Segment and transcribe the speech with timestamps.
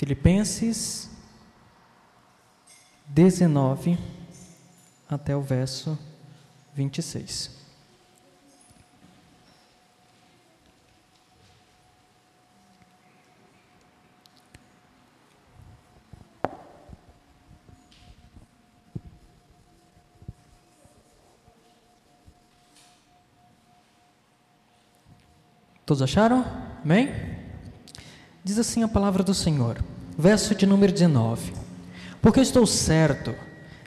[0.00, 1.10] Filipenses
[3.06, 3.98] 19
[5.06, 5.98] até o verso
[6.74, 7.50] 26.
[25.84, 26.42] Todos acharam?
[26.82, 27.29] Amém?
[28.42, 29.84] Diz assim a palavra do Senhor,
[30.16, 31.52] verso de número 19:
[32.22, 33.34] Porque estou certo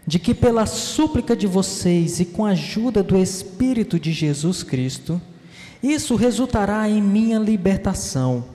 [0.05, 5.19] de que, pela súplica de vocês e com a ajuda do Espírito de Jesus Cristo,
[5.81, 8.45] isso resultará em minha libertação.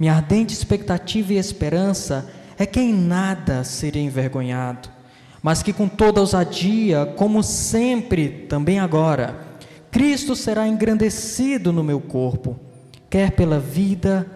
[0.00, 2.28] Minha ardente expectativa e esperança
[2.58, 4.88] é que em nada serei envergonhado,
[5.42, 9.46] mas que com toda ousadia, como sempre, também agora,
[9.90, 12.58] Cristo será engrandecido no meu corpo
[13.08, 14.26] quer pela vida,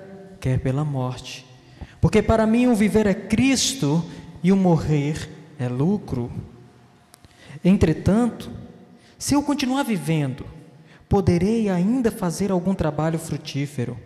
[0.40, 1.46] quer pela morte.
[2.00, 4.04] Porque para mim o viver é Cristo
[4.42, 5.28] e o morrer
[5.58, 6.32] é lucro.
[7.62, 8.50] Entretanto,
[9.18, 10.46] se eu continuar vivendo,
[11.08, 13.98] poderei ainda fazer algum trabalho frutífero.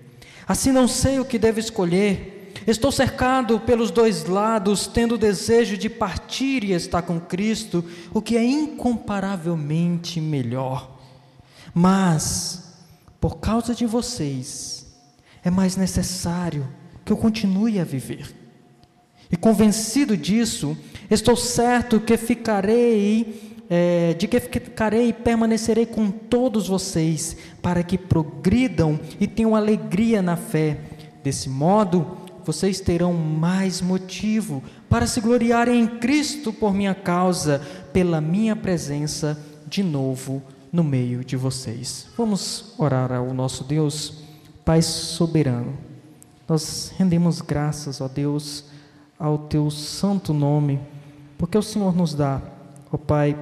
[0.47, 2.53] Assim não sei o que devo escolher.
[2.67, 8.23] Estou cercado pelos dois lados, tendo o desejo de partir e estar com Cristo, o
[8.23, 10.99] que é incomparavelmente melhor.
[11.73, 12.75] Mas
[13.21, 14.74] por causa de vocês,
[15.45, 16.67] é mais necessário
[17.05, 18.35] que eu continue a viver.
[19.31, 20.77] E convencido disso,
[21.11, 27.99] estou certo que ficarei, é, de que ficarei e permanecerei com todos vocês, para que
[27.99, 30.79] progridam e tenham alegria na fé.
[31.23, 37.61] Desse modo, vocês terão mais motivo para se gloriarem em Cristo por minha causa,
[37.93, 40.43] pela minha presença de novo
[40.73, 42.07] no meio de vocês.
[42.17, 44.24] Vamos orar ao nosso Deus,
[44.65, 45.77] Pai soberano.
[46.49, 48.65] Nós rendemos graças, ó Deus,
[49.19, 50.81] ao teu santo nome,
[51.37, 52.41] porque o Senhor nos dá,
[52.91, 53.37] ó Pai,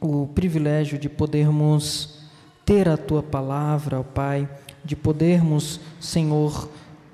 [0.00, 2.20] o privilégio de podermos
[2.64, 4.48] ter a tua palavra, ó Pai,
[4.84, 6.68] de podermos, Senhor,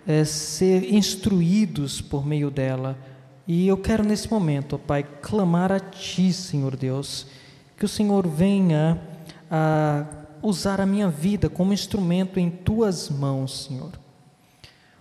[0.07, 2.99] é, ser instruídos por meio dela.
[3.47, 7.27] E eu quero nesse momento, ó Pai, clamar a Ti, Senhor Deus,
[7.77, 9.01] que o Senhor venha
[9.51, 13.93] a usar a minha vida como instrumento em tuas mãos, Senhor.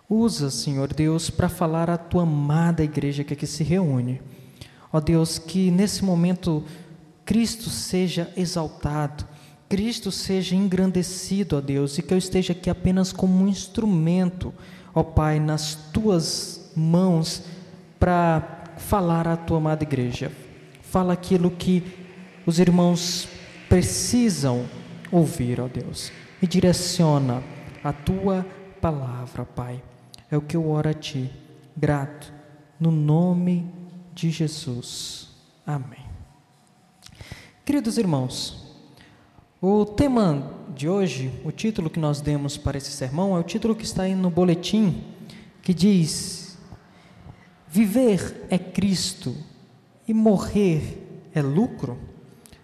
[0.07, 4.22] Usa, Senhor Deus, para falar à tua amada igreja que aqui se reúne.
[4.91, 6.63] Ó Deus, que nesse momento
[7.25, 9.25] Cristo seja exaltado,
[9.69, 14.53] Cristo seja engrandecido, ó Deus, e que eu esteja aqui apenas como um instrumento,
[14.94, 17.44] ó Pai, nas tuas mãos
[17.97, 20.29] para falar à tua amada igreja.
[20.81, 21.84] Fala aquilo que
[22.46, 23.29] os irmãos
[23.69, 24.66] precisam
[25.11, 26.11] ouvir, ó Deus.
[26.41, 27.44] E direciona
[27.83, 28.45] a tua
[28.79, 29.83] palavra, Pai.
[30.29, 31.29] É o que eu oro a Ti,
[31.75, 32.31] grato,
[32.79, 33.69] no nome
[34.13, 35.29] de Jesus.
[35.66, 36.05] Amém.
[37.66, 38.75] Queridos irmãos,
[39.61, 43.75] o tema de hoje, o título que nós demos para esse sermão, é o título
[43.75, 45.03] que está aí no boletim,
[45.61, 46.57] que diz:
[47.67, 49.35] Viver é Cristo
[50.07, 51.97] e morrer é lucro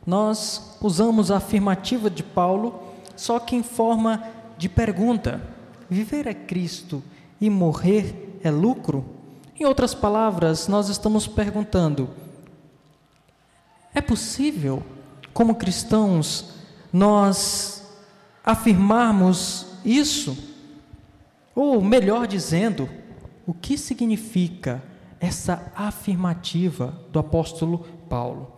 [0.07, 2.81] nós usamos a afirmativa de Paulo,
[3.17, 4.23] só que em forma
[4.57, 5.41] de pergunta:
[5.89, 7.03] viver é Cristo
[7.41, 9.03] e morrer é lucro?
[9.59, 12.09] Em outras palavras, nós estamos perguntando:
[13.93, 14.81] é possível,
[15.33, 16.53] como cristãos,
[16.93, 17.83] nós
[18.45, 20.37] afirmarmos isso?
[21.53, 22.89] Ou melhor dizendo,
[23.45, 24.81] o que significa
[25.19, 28.56] essa afirmativa do apóstolo Paulo?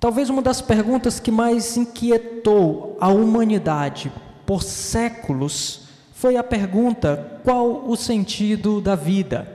[0.00, 4.12] Talvez uma das perguntas que mais inquietou a humanidade
[4.46, 5.80] por séculos
[6.12, 9.50] foi a pergunta: qual o sentido da vida?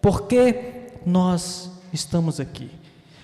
[0.00, 2.70] Por que nós estamos aqui?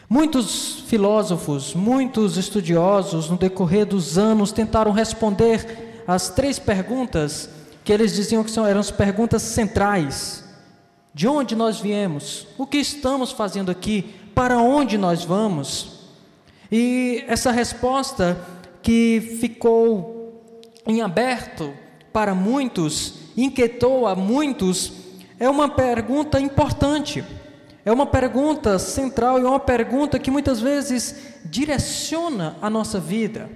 [0.08, 7.48] Muitos filósofos, muitos estudiosos, no decorrer dos anos, tentaram responder as três perguntas
[7.84, 10.44] que eles diziam que eram as perguntas centrais:
[11.12, 12.46] de onde nós viemos?
[12.56, 14.14] O que estamos fazendo aqui?
[14.32, 15.91] Para onde nós vamos?
[16.72, 18.40] E essa resposta
[18.80, 20.42] que ficou
[20.86, 21.70] em aberto
[22.10, 24.90] para muitos, inquietou a muitos,
[25.38, 27.22] é uma pergunta importante.
[27.84, 33.50] É uma pergunta central e uma pergunta que muitas vezes direciona a nossa vida,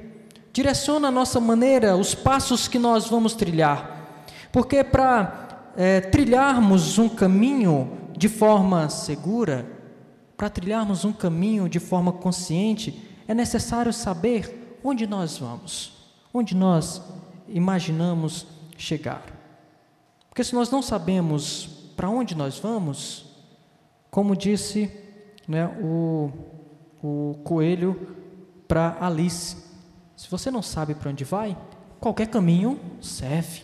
[0.52, 4.26] direciona a nossa maneira, os passos que nós vamos trilhar.
[4.52, 9.64] Porque para é, trilharmos um caminho de forma segura,
[10.36, 15.92] para trilharmos um caminho de forma consciente, é necessário saber onde nós vamos,
[16.32, 17.02] onde nós
[17.48, 18.46] imaginamos
[18.76, 19.22] chegar.
[20.28, 23.26] Porque se nós não sabemos para onde nós vamos,
[24.10, 24.90] como disse
[25.48, 26.30] né, o,
[27.02, 28.16] o coelho
[28.68, 29.56] para Alice:
[30.16, 31.56] se você não sabe para onde vai,
[32.00, 33.62] qualquer caminho serve.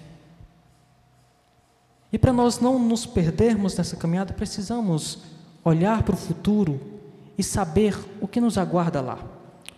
[2.12, 5.20] E para nós não nos perdermos nessa caminhada, precisamos
[5.65, 6.81] olhar para o futuro
[7.38, 9.19] e saber o que nos aguarda lá,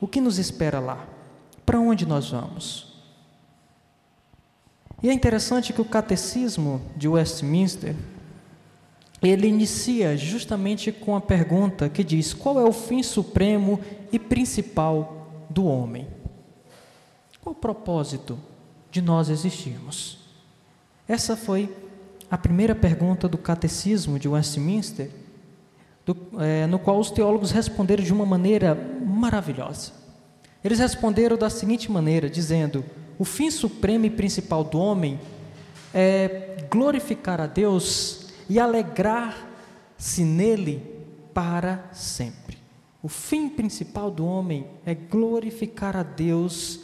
[0.00, 1.06] o que nos espera lá,
[1.64, 2.94] para onde nós vamos.
[5.02, 7.94] E é interessante que o catecismo de Westminster
[9.22, 13.80] ele inicia justamente com a pergunta que diz: qual é o fim supremo
[14.12, 16.06] e principal do homem?
[17.40, 18.38] Qual o propósito
[18.90, 20.18] de nós existirmos?
[21.06, 21.74] Essa foi
[22.30, 25.10] a primeira pergunta do Catecismo de Westminster,
[26.04, 29.92] do, é, no qual os teólogos responderam de uma maneira maravilhosa.
[30.62, 32.84] Eles responderam da seguinte maneira, dizendo:
[33.18, 35.20] o fim supremo e principal do homem
[35.92, 40.82] é glorificar a Deus e alegrar-se nele
[41.32, 42.58] para sempre.
[43.02, 46.80] O fim principal do homem é glorificar a Deus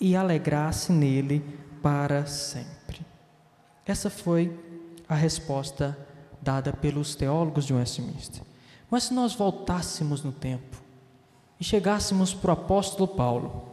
[0.00, 1.42] e alegrar-se nele
[1.82, 3.00] para sempre.
[3.86, 4.54] Essa foi
[5.08, 5.96] a resposta
[6.40, 8.42] dada pelos teólogos de Westminster.
[8.94, 10.80] Mas se nós voltássemos no tempo
[11.58, 13.64] e chegássemos para o apóstolo Paulo,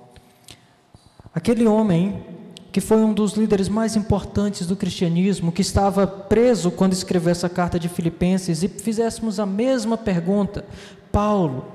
[1.31, 2.25] aquele homem
[2.71, 7.47] que foi um dos líderes mais importantes do cristianismo, que estava preso quando escreveu essa
[7.47, 10.65] carta de Filipenses, e fizéssemos a mesma pergunta:
[11.11, 11.67] Paulo,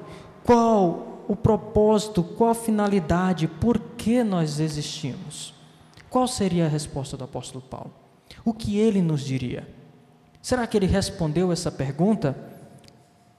[0.43, 5.55] qual o propósito, qual a finalidade, por que nós existimos?
[6.11, 7.93] Qual seria a resposta do apóstolo Paulo?
[8.45, 9.69] o que ele nos diria?
[10.43, 12.56] Será que ele respondeu essa pergunta?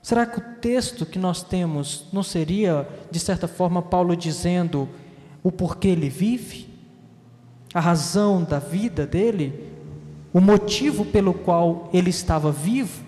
[0.02, 4.88] Será que o texto que nós temos não seria, de certa forma, Paulo dizendo
[5.44, 6.70] o porquê ele vive?
[7.74, 9.74] A razão da vida dele?
[10.34, 13.04] O motivo pelo qual ele estava vivo?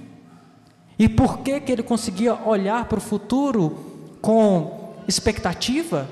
[0.98, 3.78] E por que, que ele conseguia olhar para o futuro
[4.22, 6.10] com expectativa,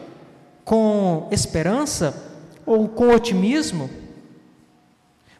[0.63, 3.89] com esperança ou com otimismo?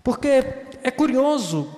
[0.04, 0.44] Porque
[0.84, 1.70] é curioso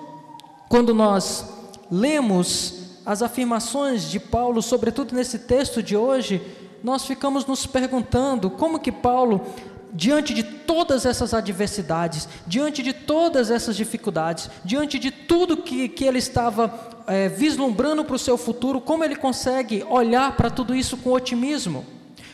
[0.67, 1.45] quando nós
[1.91, 2.78] lemos
[3.09, 6.39] as afirmações de Paulo, sobretudo nesse texto de hoje,
[6.83, 9.47] nós ficamos nos perguntando como que Paulo,
[9.91, 16.05] diante de todas essas adversidades, diante de todas essas dificuldades, diante de tudo que, que
[16.05, 16.71] ele estava
[17.07, 21.83] é, vislumbrando para o seu futuro, como ele consegue olhar para tudo isso com otimismo?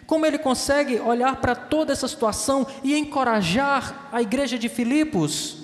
[0.05, 5.55] Como ele consegue olhar para toda essa situação e encorajar a igreja de Filipos?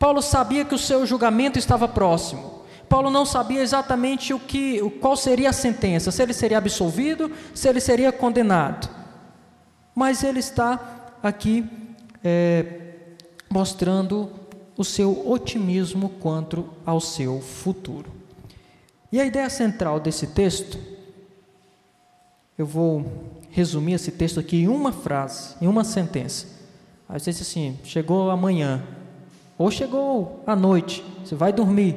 [0.00, 2.63] Paulo sabia que o seu julgamento estava próximo.
[2.88, 7.68] Paulo não sabia exatamente o que, qual seria a sentença, se ele seria absolvido, se
[7.68, 8.88] ele seria condenado.
[9.94, 11.64] Mas ele está aqui
[12.22, 12.66] é,
[13.48, 14.30] mostrando
[14.76, 18.10] o seu otimismo quanto ao seu futuro.
[19.12, 20.78] E a ideia central desse texto,
[22.58, 23.04] eu vou
[23.50, 26.46] resumir esse texto aqui em uma frase, em uma sentença.
[27.08, 28.82] Às vezes assim, chegou amanhã,
[29.56, 31.96] ou chegou à noite, você vai dormir,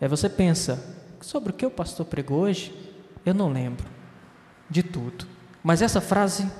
[0.00, 2.74] aí você pensa, sobre o que o pastor pregou hoje?
[3.24, 3.88] Eu não lembro
[4.68, 5.26] de tudo.
[5.62, 6.50] Mas essa frase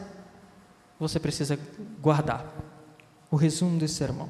[0.98, 1.58] você precisa
[2.00, 2.46] guardar.
[3.30, 4.28] O resumo desse sermão.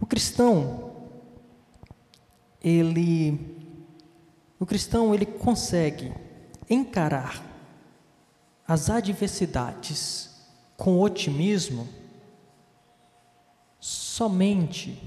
[0.00, 0.94] O cristão,
[2.62, 3.56] ele
[4.58, 6.12] o cristão ele consegue
[6.68, 7.42] encarar
[8.66, 10.34] as adversidades
[10.76, 11.86] com otimismo
[13.78, 15.00] somente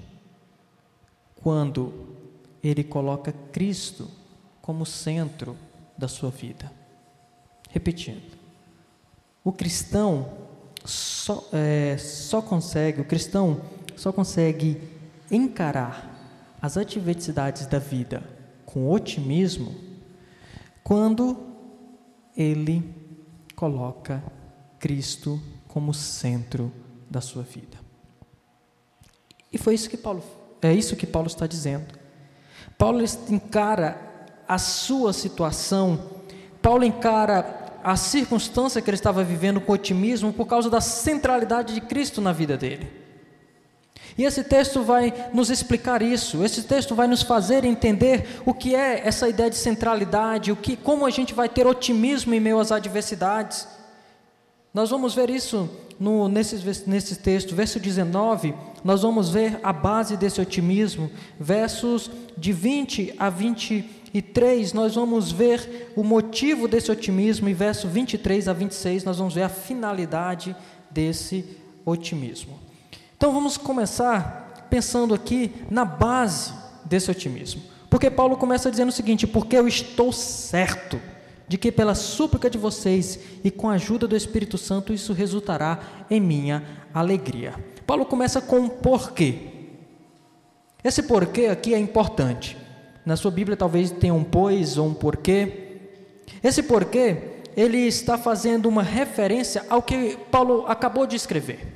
[1.36, 2.19] quando
[2.63, 4.10] ele coloca Cristo
[4.62, 5.56] como centro
[5.98, 6.72] da sua vida.
[7.70, 8.38] Repetindo,
[9.44, 10.50] o cristão
[10.86, 13.62] só, é, só consegue, o cristão
[13.96, 14.82] só consegue
[15.32, 16.16] encarar
[16.62, 18.24] as adversidades da vida
[18.66, 19.75] com otimismo
[20.84, 21.38] quando
[22.36, 22.96] ele
[23.56, 24.24] coloca
[24.80, 26.72] Cristo como centro
[27.10, 27.78] da sua vida.
[29.51, 30.24] E foi isso que Paulo,
[30.62, 31.99] é isso que Paulo está dizendo.
[32.80, 34.00] Paulo encara
[34.48, 36.00] a sua situação,
[36.62, 41.82] Paulo encara a circunstância que ele estava vivendo com otimismo por causa da centralidade de
[41.82, 42.90] Cristo na vida dele.
[44.18, 46.42] E esse texto vai nos explicar isso.
[46.42, 50.78] Esse texto vai nos fazer entender o que é essa ideia de centralidade, o que,
[50.78, 53.68] como a gente vai ter otimismo em meio às adversidades.
[54.74, 56.56] Nós vamos ver isso no, nesse,
[56.88, 58.53] nesse texto, verso 19,
[58.84, 61.12] nós vamos ver a base desse otimismo.
[61.39, 68.48] Versos de 20 a 23, nós vamos ver o motivo desse otimismo, e verso 23
[68.48, 70.56] a 26, nós vamos ver a finalidade
[70.89, 71.46] desse
[71.86, 72.58] otimismo.
[73.18, 76.53] Então vamos começar pensando aqui na base
[76.86, 77.62] desse otimismo.
[77.89, 81.01] Porque Paulo começa dizendo o seguinte: porque eu estou certo
[81.50, 85.79] de que pela súplica de vocês e com a ajuda do Espírito Santo isso resultará
[86.10, 86.63] em minha
[86.94, 87.56] alegria.
[87.88, 89.39] Paulo começa com um porquê.
[90.84, 92.56] Esse porquê aqui é importante.
[93.03, 95.79] Na sua Bíblia talvez tenha um pois ou um porquê.
[96.44, 97.18] Esse porquê,
[97.58, 101.68] ele está fazendo uma referência ao que Paulo acabou de escrever.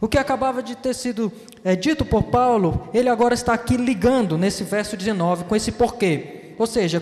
[0.00, 1.30] O que acabava de ter sido
[1.62, 6.54] é, dito por Paulo, ele agora está aqui ligando nesse verso 19 com esse porquê.
[6.58, 7.00] Ou seja,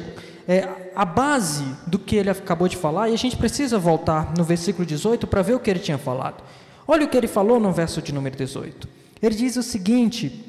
[0.51, 4.43] é, a base do que ele acabou de falar, e a gente precisa voltar no
[4.43, 6.43] versículo 18 para ver o que ele tinha falado.
[6.89, 8.89] Olha o que ele falou no verso de número 18.
[9.23, 10.45] Ele diz o seguinte: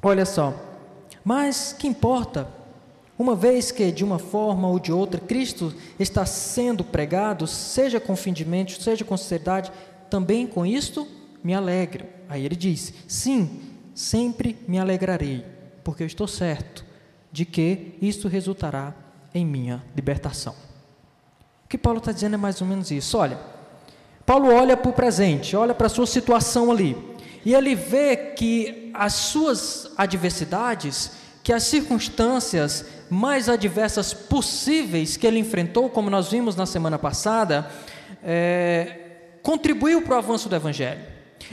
[0.00, 0.54] olha só,
[1.24, 2.48] mas que importa?
[3.18, 8.14] Uma vez que de uma forma ou de outra Cristo está sendo pregado, seja com
[8.14, 9.72] fingimento, seja com sinceridade,
[10.08, 11.08] também com isto
[11.42, 12.06] me alegro.
[12.28, 13.62] Aí ele diz: Sim,
[13.92, 15.44] sempre me alegrarei,
[15.82, 16.84] porque eu estou certo
[17.32, 18.94] de que isso resultará
[19.34, 20.54] em minha libertação.
[21.64, 23.18] O que Paulo está dizendo é mais ou menos isso.
[23.18, 23.38] Olha,
[24.24, 26.96] Paulo olha para o presente, olha para a sua situação ali,
[27.44, 31.10] e ele vê que as suas adversidades,
[31.42, 37.70] que as circunstâncias mais adversas possíveis que ele enfrentou, como nós vimos na semana passada,
[38.22, 38.98] é,
[39.42, 41.00] contribuiu para o avanço do Evangelho.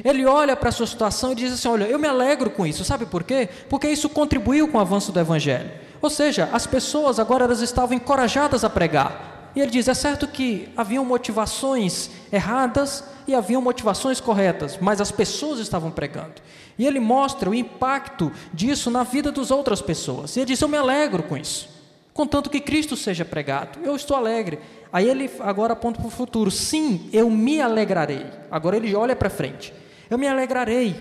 [0.04, 2.86] Ele olha para a sua situação e diz assim: Olha, eu me alegro com isso,
[2.86, 3.50] sabe por quê?
[3.68, 5.70] Porque isso contribuiu com o avanço do Evangelho.
[6.02, 9.52] Ou seja, as pessoas agora elas estavam encorajadas a pregar.
[9.56, 15.12] E ele diz: é certo que haviam motivações erradas e haviam motivações corretas, mas as
[15.12, 16.42] pessoas estavam pregando.
[16.78, 20.36] E ele mostra o impacto disso na vida das outras pessoas.
[20.36, 21.70] E ele diz: Eu me alegro com isso,
[22.14, 23.80] contanto que Cristo seja pregado.
[23.84, 24.60] Eu estou alegre.
[24.92, 28.26] Aí ele agora aponta para o futuro: Sim, eu me alegrarei.
[28.50, 29.74] Agora ele olha para frente.
[30.10, 30.96] Eu me alegrarei.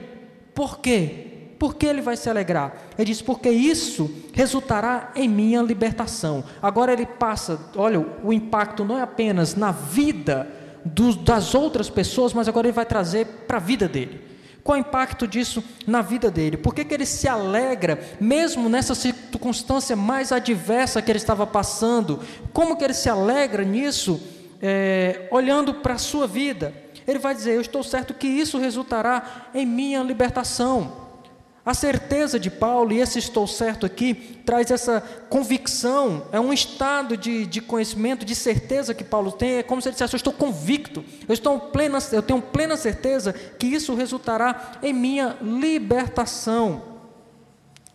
[0.54, 1.30] Por quê?
[1.61, 2.73] Por que ele vai se alegrar?
[2.97, 6.43] Ele diz: porque isso resultará em minha libertação.
[6.62, 10.49] Agora ele passa, olha, o impacto não é apenas na vida
[11.23, 14.23] das outras pessoas, mas agora ele vai trazer para a vida dele.
[14.64, 16.57] Qual o impacto disso na vida dele?
[16.57, 22.21] Por que, que ele se alegra, mesmo nessa circunstância mais adversa que ele estava passando?
[22.55, 24.19] Como que ele se alegra nisso,
[24.62, 26.73] é, olhando para a sua vida?
[27.07, 31.10] Ele vai dizer: Eu estou certo que isso resultará em minha libertação.
[31.64, 37.17] A certeza de Paulo, e esse estou certo aqui, traz essa convicção, é um estado
[37.17, 40.33] de, de conhecimento, de certeza que Paulo tem, é como se ele dissesse: Eu estou
[40.33, 46.83] convicto, eu, estou plena, eu tenho plena certeza que isso resultará em minha libertação.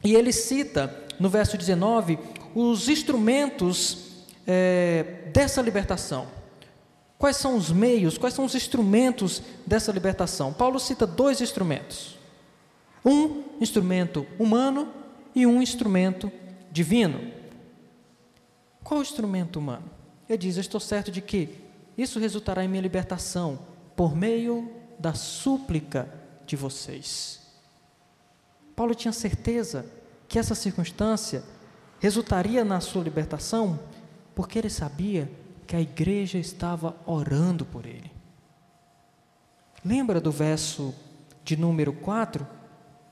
[0.04, 2.20] E ele cita no verso 19
[2.54, 6.28] os instrumentos é, dessa libertação.
[7.18, 10.54] Quais são os meios, quais são os instrumentos dessa libertação?
[10.54, 12.15] Paulo cita dois instrumentos:
[13.06, 14.92] um instrumento humano
[15.36, 16.32] e um instrumento
[16.72, 17.32] divino.
[18.84, 19.90] Qual o instrumento humano?
[20.28, 21.50] Ele diz: estou certo de que
[21.98, 23.60] isso resultará em minha libertação
[23.96, 26.10] por meio da súplica
[26.46, 27.42] de vocês.
[28.76, 29.86] Paulo tinha certeza
[30.28, 31.44] que essa circunstância
[32.00, 33.80] resultaria na sua libertação,
[34.34, 35.32] porque ele sabia
[35.66, 38.12] que a igreja estava orando por ele.
[39.84, 40.94] Lembra do verso
[41.44, 42.46] de número 4,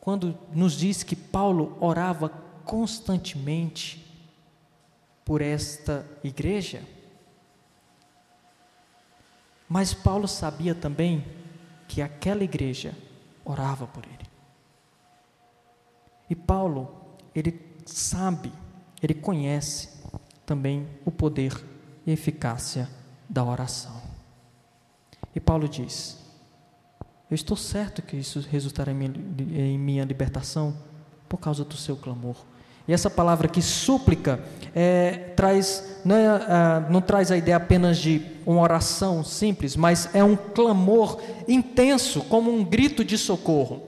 [0.04, 2.28] quando nos diz que Paulo orava
[2.66, 4.06] constantemente
[5.24, 6.84] por esta igreja?
[9.70, 11.26] Mas Paulo sabia também
[11.88, 12.94] que aquela igreja
[13.46, 14.28] orava por ele.
[16.30, 16.94] E Paulo,
[17.34, 18.52] ele sabe,
[19.02, 19.88] ele conhece
[20.46, 21.64] também o poder
[22.06, 22.90] e eficácia
[23.30, 24.02] da oração.
[25.34, 26.23] E Paulo diz:
[27.34, 29.12] Eu estou certo que isso resultará em minha,
[29.56, 30.78] em minha libertação
[31.28, 32.36] por causa do seu clamor.
[32.88, 34.40] E essa palavra que súplica
[34.76, 40.14] é, traz, não, é, ah, não traz a ideia apenas de uma oração simples, mas
[40.14, 43.82] é um clamor intenso, como um grito de socorro.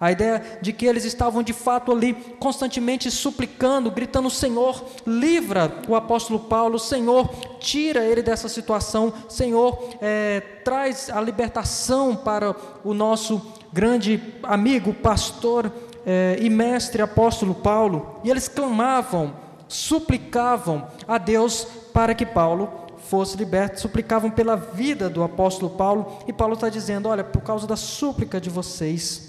[0.00, 5.96] A ideia de que eles estavam de fato ali constantemente suplicando, gritando: Senhor, livra o
[5.96, 7.28] apóstolo Paulo, Senhor,
[7.58, 15.72] tira ele dessa situação, Senhor, é, traz a libertação para o nosso grande amigo, pastor
[16.06, 18.20] é, e mestre apóstolo Paulo.
[18.22, 19.34] E eles clamavam,
[19.66, 22.70] suplicavam a Deus para que Paulo
[23.08, 26.18] fosse liberto, suplicavam pela vida do apóstolo Paulo.
[26.28, 29.27] E Paulo está dizendo: Olha, por causa da súplica de vocês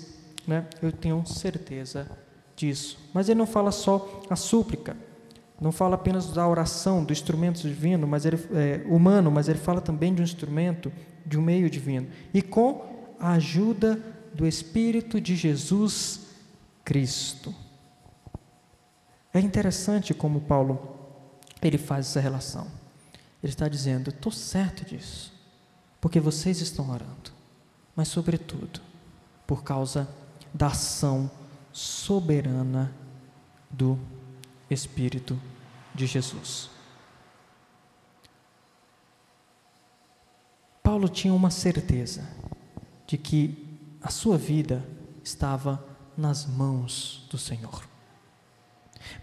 [0.49, 0.65] né?
[0.81, 2.09] Eu tenho certeza
[2.55, 2.99] disso.
[3.13, 4.97] Mas ele não fala só a súplica,
[5.61, 9.79] não fala apenas da oração, do instrumento divino, mas ele, é, humano, mas ele fala
[9.79, 10.91] também de um instrumento,
[11.25, 12.07] de um meio divino.
[12.33, 14.01] E com a ajuda
[14.33, 16.21] do Espírito de Jesus
[16.83, 17.53] Cristo.
[19.33, 20.97] É interessante como Paulo
[21.61, 22.67] ele faz essa relação.
[23.43, 25.33] Ele está dizendo: estou certo disso,
[25.99, 27.31] porque vocês estão orando,
[27.95, 28.79] mas, sobretudo,
[29.45, 30.07] por causa
[30.53, 31.29] da ação
[31.71, 32.93] soberana
[33.69, 33.97] do
[34.69, 35.39] Espírito
[35.93, 36.69] de Jesus.
[40.83, 42.27] Paulo tinha uma certeza
[43.05, 44.83] de que a sua vida
[45.23, 45.83] estava
[46.17, 47.83] nas mãos do Senhor.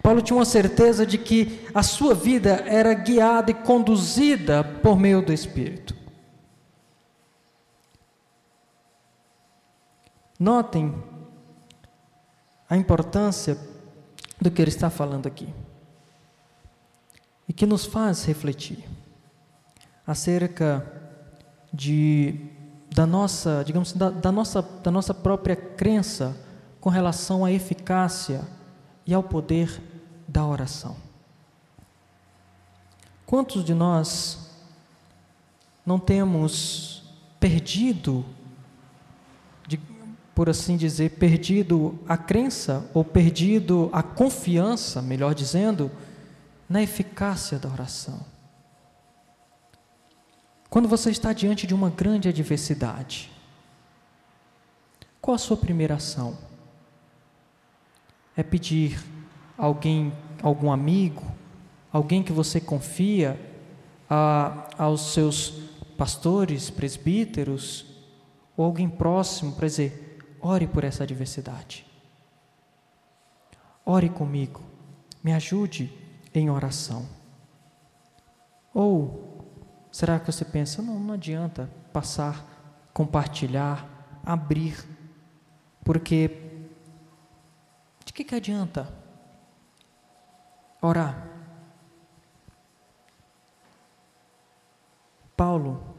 [0.03, 5.21] Paulo tinha uma certeza de que a sua vida era guiada e conduzida por meio
[5.21, 5.95] do Espírito.
[10.39, 10.95] Notem
[12.69, 13.59] a importância
[14.41, 15.49] do que ele está falando aqui
[17.49, 18.85] e que nos faz refletir
[20.07, 20.85] acerca
[21.73, 22.51] de
[22.97, 26.35] da nossa, digamos da, da, nossa, da nossa própria crença
[26.81, 28.43] com relação à eficácia
[29.07, 29.83] e ao poder
[30.27, 30.97] da oração.
[33.27, 34.51] Quantos de nós
[35.85, 37.03] não temos
[37.39, 38.25] perdido,
[40.37, 45.91] por assim dizer, perdido a crença ou perdido a confiança, melhor dizendo,
[46.69, 48.21] na eficácia da oração?
[50.69, 53.33] Quando você está diante de uma grande adversidade,
[55.23, 56.37] qual a sua primeira ação?
[58.37, 59.03] É pedir
[59.57, 60.13] alguém,
[60.43, 61.25] algum amigo,
[61.91, 63.41] alguém que você confia,
[64.09, 65.55] a, aos seus
[65.97, 67.87] pastores, presbíteros,
[68.55, 70.06] ou alguém próximo para dizer:
[70.41, 71.87] ore por essa adversidade.
[73.85, 74.63] Ore comigo,
[75.23, 75.93] me ajude
[76.35, 77.09] em oração.
[78.75, 79.27] Ou
[79.97, 82.45] Será que você pensa, não, não adianta passar,
[82.93, 84.87] compartilhar, abrir,
[85.83, 86.29] porque
[88.05, 88.93] de que, que adianta
[90.83, 91.27] orar?
[95.35, 95.97] Paulo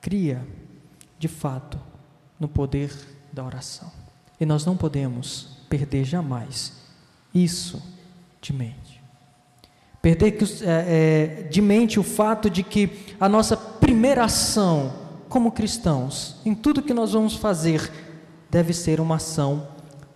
[0.00, 0.46] cria,
[1.18, 1.80] de fato,
[2.38, 2.92] no poder
[3.36, 3.92] da oração.
[4.40, 6.72] E nós não podemos perder jamais
[7.34, 7.82] isso
[8.40, 9.02] de mente.
[10.00, 16.36] Perder é, é, de mente o fato de que a nossa primeira ação como cristãos,
[16.46, 17.92] em tudo que nós vamos fazer,
[18.50, 19.68] deve ser uma ação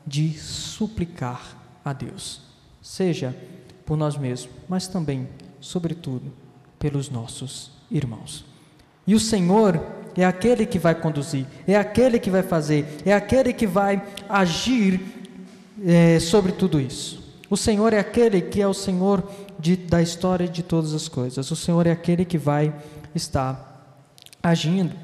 [0.07, 2.41] de suplicar a Deus,
[2.81, 3.37] seja
[3.85, 5.29] por nós mesmos, mas também,
[5.61, 6.33] sobretudo,
[6.79, 8.47] pelos nossos irmãos.
[9.07, 13.53] E o Senhor é aquele que vai conduzir, é aquele que vai fazer, é aquele
[13.53, 15.01] que vai agir
[15.85, 17.21] é, sobre tudo isso.
[17.49, 19.23] O Senhor é aquele que é o Senhor
[19.59, 21.51] de, da história de todas as coisas.
[21.51, 22.73] O Senhor é aquele que vai
[23.15, 23.99] estar
[24.43, 24.95] agindo.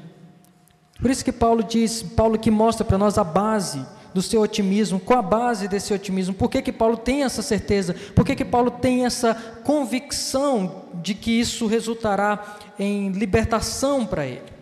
[1.01, 4.99] Por isso que Paulo diz, Paulo que mostra para nós a base do seu otimismo,
[4.99, 8.45] qual a base desse otimismo, por que, que Paulo tem essa certeza, por que, que
[8.45, 14.56] Paulo tem essa convicção de que isso resultará em libertação para ele.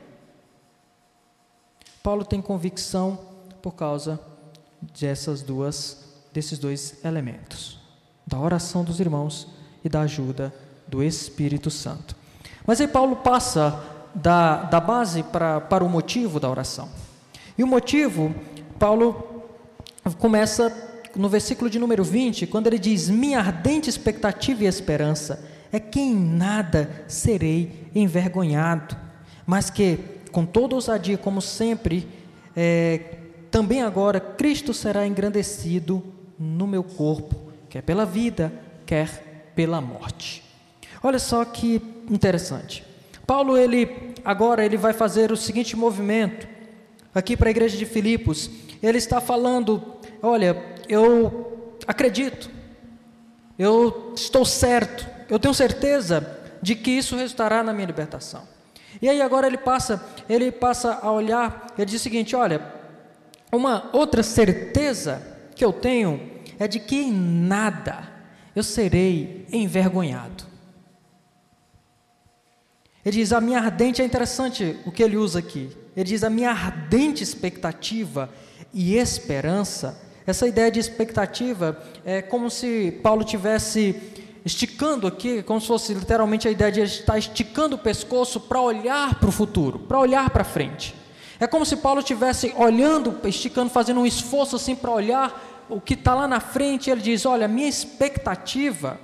[2.06, 3.18] Paulo tem convicção
[3.64, 4.20] por causa
[5.00, 7.80] dessas duas, desses dois elementos,
[8.28, 9.48] da oração dos irmãos
[9.84, 10.54] e da ajuda
[10.88, 12.16] do Espírito Santo.
[12.64, 16.90] Mas aí Paulo passa da, da base para, para o motivo da oração.
[17.58, 18.36] E o motivo,
[18.78, 19.44] Paulo
[20.20, 20.72] começa
[21.16, 26.02] no versículo de número 20, quando ele diz: Minha ardente expectativa e esperança é que
[26.02, 28.96] em nada serei envergonhado,
[29.44, 32.06] mas que, com toda ousadia, como sempre,
[32.54, 33.20] é,
[33.50, 36.04] também agora Cristo será engrandecido
[36.38, 38.52] no meu corpo, quer pela vida,
[38.86, 40.44] quer pela morte.
[41.02, 42.84] Olha só que interessante.
[43.26, 46.46] Paulo ele agora ele vai fazer o seguinte movimento
[47.14, 48.50] aqui para a igreja de Filipos.
[48.84, 49.82] Ele está falando,
[50.22, 52.50] olha, eu acredito.
[53.58, 55.08] Eu estou certo.
[55.30, 56.30] Eu tenho certeza
[56.62, 58.55] de que isso resultará na minha libertação.
[59.02, 62.74] E aí agora ele passa, ele passa a olhar, ele diz o seguinte, olha,
[63.52, 65.22] uma outra certeza
[65.56, 68.10] que eu tenho é de que em nada
[68.56, 70.46] eu serei envergonhado.
[73.06, 75.70] Ele diz: a minha ardente, é interessante o que ele usa aqui.
[75.96, 78.30] Ele diz: a minha ardente expectativa
[78.74, 80.02] e esperança.
[80.26, 83.96] Essa ideia de expectativa é como se Paulo tivesse
[84.46, 89.16] esticando aqui, como se fosse literalmente a ideia de estar esticando o pescoço para olhar
[89.16, 90.96] para o futuro, para olhar para frente.
[91.40, 95.96] É como se Paulo estivesse olhando, esticando, fazendo um esforço assim para olhar o que
[95.96, 99.00] está lá na frente, ele diz: Olha, minha expectativa,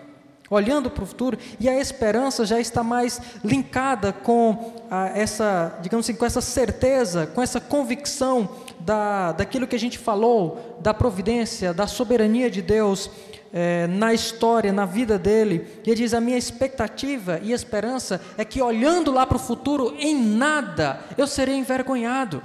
[0.50, 6.06] olhando para o futuro, e a esperança já está mais linkada com a, essa, digamos
[6.06, 8.48] assim, com essa certeza, com essa convicção
[8.80, 13.10] da, daquilo que a gente falou, da providência, da soberania de Deus
[13.54, 15.68] é, na história, na vida dele.
[15.86, 19.96] E ele diz: A minha expectativa e esperança é que olhando lá para o futuro,
[19.98, 22.42] em nada eu serei envergonhado.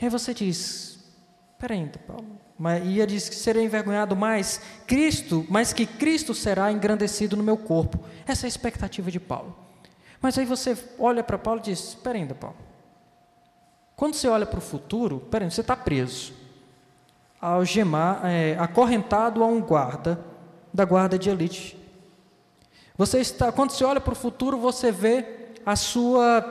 [0.00, 0.98] E aí você diz:
[1.58, 2.26] Peraí, Paulo,
[2.84, 7.56] e ele diz que serei envergonhado mais Cristo, mas que Cristo será engrandecido no meu
[7.56, 8.00] corpo.
[8.26, 9.56] Essa é a expectativa de Paulo.
[10.20, 12.56] Mas aí você olha para Paulo e diz: Espera ainda, Paulo.
[13.94, 16.34] Quando você olha para o futuro, peraí, você está preso,
[17.48, 20.18] algemar, é, acorrentado a um guarda
[20.72, 21.78] da guarda de elite.
[22.96, 26.44] Você está, quando você olha para o futuro, você vê a sua,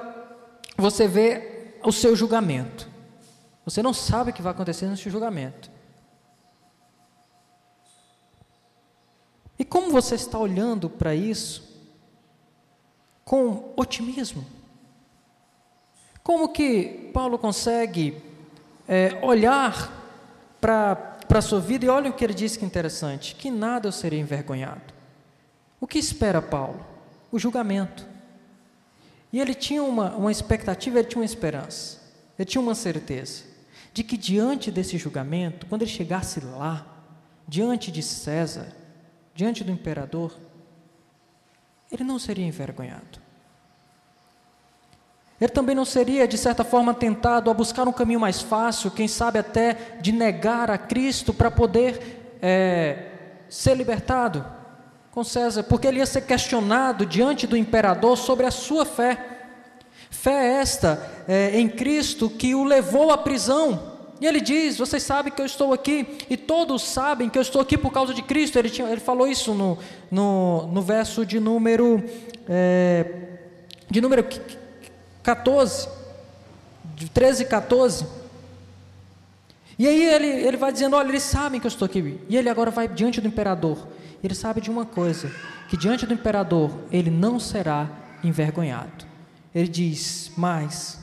[0.78, 2.88] você vê o seu julgamento.
[3.66, 5.72] Você não sabe o que vai acontecer nesse julgamento.
[9.58, 11.64] E como você está olhando para isso?
[13.24, 14.46] Com otimismo.
[16.24, 18.22] Como que Paulo consegue
[18.88, 20.05] é, olhar
[20.60, 23.88] para a sua vida e olha o que ele diz que é interessante: que nada
[23.88, 24.94] eu serei envergonhado.
[25.80, 26.86] O que espera Paulo?
[27.32, 28.06] O julgamento.
[29.32, 32.00] E ele tinha uma, uma expectativa, ele tinha uma esperança,
[32.40, 33.44] ele tinha uma certeza
[33.94, 36.86] de que diante desse julgamento, quando ele chegasse lá,
[37.48, 38.68] diante de César,
[39.34, 40.38] diante do imperador,
[41.90, 43.25] ele não seria envergonhado.
[45.40, 49.08] Ele também não seria, de certa forma, tentado a buscar um caminho mais fácil, quem
[49.08, 53.06] sabe até de negar a Cristo para poder é,
[53.50, 54.46] ser libertado
[55.12, 59.18] com César, porque ele ia ser questionado diante do imperador sobre a sua fé.
[60.10, 63.94] Fé esta é, em Cristo que o levou à prisão.
[64.20, 67.62] E ele diz: Vocês sabem que eu estou aqui, e todos sabem que eu estou
[67.62, 68.58] aqui por causa de Cristo.
[68.58, 69.78] Ele, tinha, ele falou isso no,
[70.10, 72.04] no, no verso de número,
[72.48, 73.06] é,
[73.90, 74.26] de número
[75.26, 75.90] 14,
[76.96, 78.06] de 13 e 14.
[79.78, 82.22] E aí ele, ele vai dizendo: Olha, eles sabem que eu estou aqui.
[82.30, 83.88] E ele agora vai diante do imperador.
[84.24, 85.32] Ele sabe de uma coisa:
[85.68, 87.90] que diante do imperador ele não será
[88.24, 89.04] envergonhado.
[89.54, 91.00] Ele diz: Mas,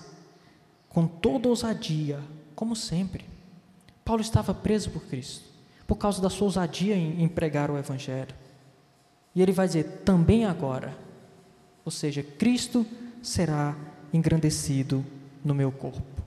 [0.89, 2.21] com toda ousadia,
[2.55, 3.29] como sempre.
[4.05, 5.45] Paulo estava preso por Cristo,
[5.85, 8.35] por causa da sua ousadia em, em pregar o Evangelho.
[9.35, 10.97] E ele vai dizer: também agora,
[11.85, 12.87] ou seja, Cristo
[13.21, 13.75] será
[14.13, 15.05] engrandecido
[15.45, 16.23] no meu corpo.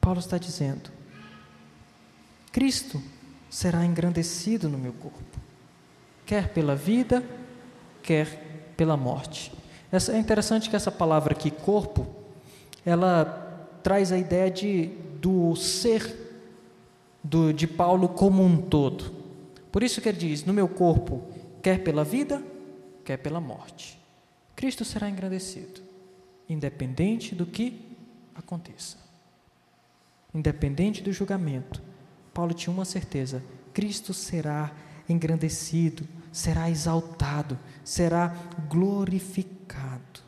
[0.00, 0.90] Paulo está dizendo:
[2.52, 3.02] Cristo
[3.48, 5.38] será engrandecido no meu corpo,
[6.26, 7.24] quer pela vida,
[8.02, 9.52] quer pela morte.
[9.90, 12.06] Essa, é interessante que essa palavra aqui, corpo,
[12.84, 13.24] ela
[13.82, 14.86] traz a ideia de,
[15.20, 16.24] do ser
[17.22, 19.12] do, de Paulo como um todo.
[19.70, 21.22] Por isso que ele diz: No meu corpo,
[21.62, 22.42] quer pela vida,
[23.04, 23.98] quer pela morte.
[24.54, 25.80] Cristo será engrandecido,
[26.48, 27.96] independente do que
[28.34, 28.98] aconteça.
[30.34, 31.82] Independente do julgamento,
[32.32, 34.72] Paulo tinha uma certeza: Cristo será
[35.08, 38.34] engrandecido, será exaltado, será
[38.68, 40.24] glorificado.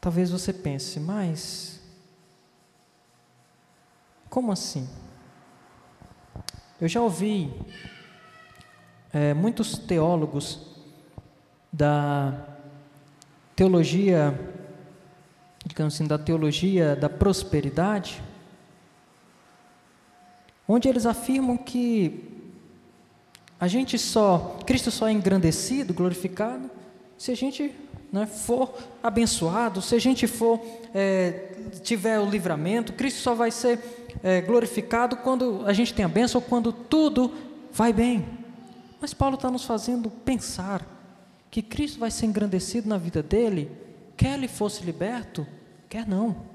[0.00, 1.80] Talvez você pense, mas
[4.30, 4.88] como assim?
[6.80, 7.52] Eu já ouvi
[9.12, 10.69] é, muitos teólogos
[11.72, 12.34] da
[13.54, 14.38] teologia,
[15.64, 18.22] digamos assim, da teologia da prosperidade,
[20.66, 22.28] onde eles afirmam que
[23.58, 26.70] a gente só, Cristo só é engrandecido, glorificado,
[27.18, 27.74] se a gente
[28.10, 30.60] né, for abençoado, se a gente for
[30.94, 33.78] é, tiver o livramento, Cristo só vai ser
[34.22, 37.32] é, glorificado quando a gente tem a bênção, quando tudo
[37.72, 38.26] vai bem.
[39.00, 40.99] Mas Paulo está nos fazendo pensar
[41.50, 43.70] que Cristo vai ser engrandecido na vida dele,
[44.16, 45.46] quer ele fosse liberto,
[45.88, 46.48] quer não.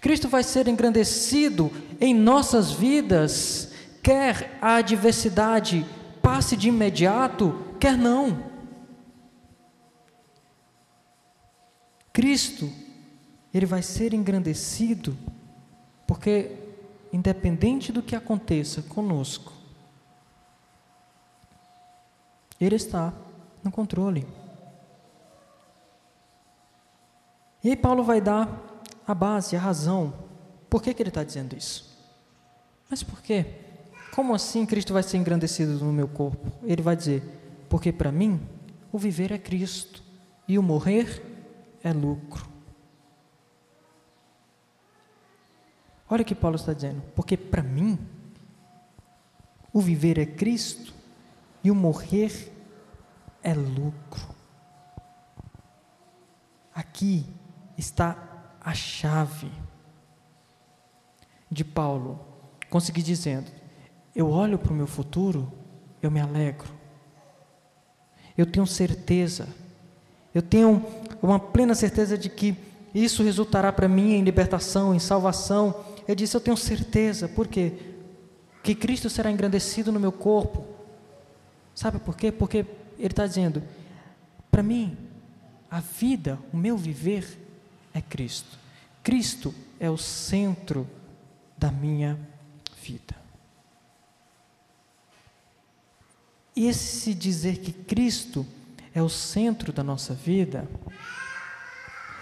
[0.00, 3.72] Cristo vai ser engrandecido em nossas vidas,
[4.02, 5.84] quer a adversidade
[6.22, 8.50] passe de imediato, quer não.
[12.12, 12.70] Cristo,
[13.52, 15.16] ele vai ser engrandecido,
[16.06, 16.56] porque
[17.12, 19.52] independente do que aconteça conosco,
[22.60, 23.12] ele está
[23.62, 24.26] no controle.
[27.62, 28.48] E aí Paulo vai dar
[29.06, 30.14] a base, a razão,
[30.68, 31.98] por que, que ele está dizendo isso?
[32.88, 33.46] Mas por quê?
[34.14, 36.50] Como assim Cristo vai ser engrandecido no meu corpo?
[36.62, 37.22] Ele vai dizer,
[37.68, 38.40] porque para mim
[38.92, 40.02] o viver é Cristo
[40.48, 41.22] e o morrer
[41.82, 42.48] é lucro.
[46.08, 47.98] Olha o que Paulo está dizendo, porque para mim,
[49.72, 50.92] O viver é Cristo
[51.62, 52.50] e o morrer
[53.42, 54.34] é lucro.
[56.74, 57.26] Aqui
[57.76, 58.16] está
[58.60, 59.50] a chave
[61.50, 62.20] de Paulo,
[62.68, 63.50] conseguir dizendo:
[64.14, 65.50] eu olho para o meu futuro,
[66.02, 66.68] eu me alegro.
[68.36, 69.48] Eu tenho certeza,
[70.34, 70.84] eu tenho
[71.22, 72.56] uma plena certeza de que
[72.94, 75.84] isso resultará para mim em libertação, em salvação.
[76.06, 77.72] Eu disse: Eu tenho certeza, por quê?
[78.62, 80.64] Que Cristo será engrandecido no meu corpo.
[81.74, 82.30] Sabe por quê?
[82.32, 82.66] Porque
[83.00, 83.62] Ele está dizendo:
[84.50, 84.96] para mim,
[85.70, 87.26] a vida, o meu viver
[87.94, 88.58] é Cristo.
[89.02, 90.86] Cristo é o centro
[91.56, 92.18] da minha
[92.82, 93.16] vida.
[96.54, 98.46] E esse dizer que Cristo
[98.94, 100.68] é o centro da nossa vida,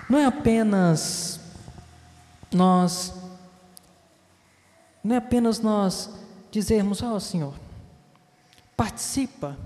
[0.09, 1.41] não é apenas
[2.53, 3.12] nós,
[5.03, 6.11] não é apenas nós
[6.53, 7.55] dizermos, ó oh, Senhor,
[8.77, 9.59] participa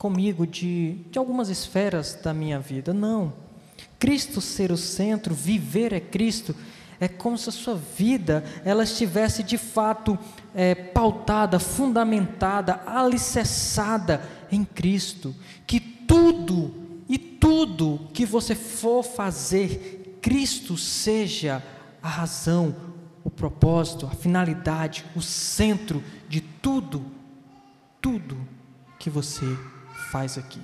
[0.00, 2.94] comigo de, de algumas esferas da minha vida.
[2.94, 3.34] Não.
[3.98, 6.56] Cristo ser o centro, viver é Cristo,
[6.98, 10.18] é como se a sua vida ela estivesse de fato
[10.54, 15.36] é, pautada, fundamentada, alicerçada em Cristo.
[15.66, 16.72] Que tudo
[17.06, 21.62] e tudo que você for fazer, Cristo seja
[22.02, 22.74] a razão,
[23.22, 27.04] o propósito, a finalidade, o centro de tudo,
[28.00, 28.38] tudo
[28.98, 29.44] que você
[30.10, 30.60] faz aqui.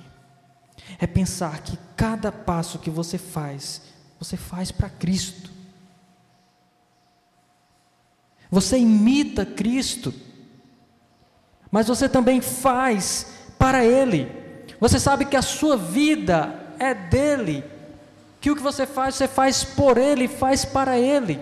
[0.98, 3.82] É pensar que cada passo que você faz,
[4.18, 5.50] você faz para Cristo.
[8.50, 10.12] Você imita Cristo,
[11.70, 13.26] mas você também faz
[13.58, 14.30] para Ele.
[14.80, 17.64] Você sabe que a sua vida é dele,
[18.40, 21.40] que o que você faz, você faz por Ele, faz para Ele.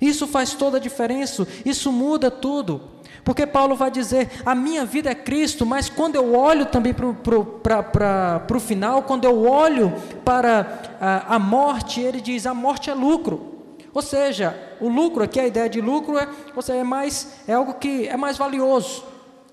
[0.00, 2.91] Isso faz toda a diferença, isso muda tudo.
[3.24, 8.56] Porque Paulo vai dizer: a minha vida é Cristo, mas quando eu olho também para
[8.56, 9.92] o final, quando eu olho
[10.24, 13.52] para a, a morte, ele diz: a morte é lucro.
[13.94, 17.52] Ou seja, o lucro aqui, a ideia de lucro é, ou seja, é, mais, é
[17.52, 19.04] algo que é mais valioso,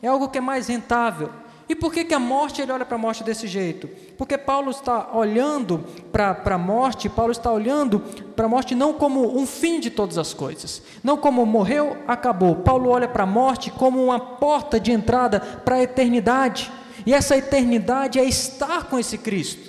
[0.01, 1.29] é algo que é mais rentável.
[1.69, 3.88] E por que, que a morte, ele olha para a morte desse jeito?
[4.17, 7.99] Porque Paulo está olhando para a morte, Paulo está olhando
[8.36, 12.55] para a morte não como um fim de todas as coisas, não como morreu, acabou.
[12.55, 16.71] Paulo olha para a morte como uma porta de entrada para a eternidade.
[17.05, 19.68] E essa eternidade é estar com esse Cristo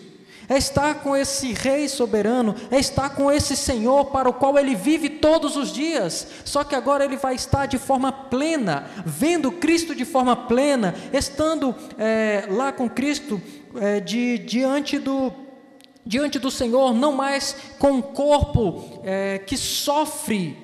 [0.51, 4.75] é estar com esse Rei soberano, é estar com esse Senhor para o qual ele
[4.75, 6.27] vive todos os dias.
[6.45, 11.73] Só que agora ele vai estar de forma plena, vendo Cristo de forma plena, estando
[11.97, 13.41] é, lá com Cristo
[13.77, 15.33] é, de, diante do
[16.05, 20.59] diante do Senhor, não mais com um corpo é, que sofre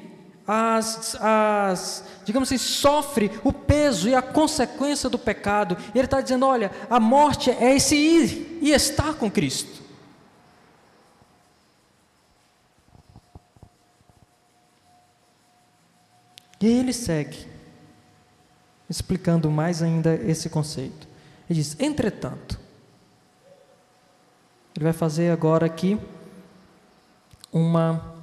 [0.46, 5.76] as, as, digamos assim, sofre o peso e a consequência do pecado.
[5.94, 9.80] E ele está dizendo: olha, a morte é esse ir e estar com Cristo.
[16.60, 17.46] E aí ele segue,
[18.90, 21.06] explicando mais ainda esse conceito.
[21.48, 22.58] Ele diz: entretanto,
[24.74, 25.96] ele vai fazer agora aqui
[27.52, 28.16] uma